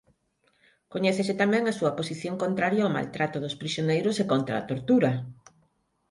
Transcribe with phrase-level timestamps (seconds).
[0.93, 5.11] Coñécese tamén a súa posición contraria ao maltrato dos prisioneiros e contra a tortura.